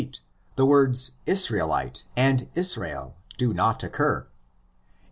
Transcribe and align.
the 0.55 0.65
words 0.65 1.17
''Israelite'' 1.27 2.05
and 2.15 2.49
'*Tsrael'' 2.55 3.13
do 3.37 3.53
not 3.53 3.83
occur; 3.83 4.21
in 4.21 4.23
cc. 4.23 4.27